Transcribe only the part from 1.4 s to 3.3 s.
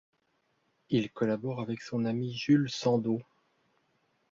avec son ami Jules Sandeau.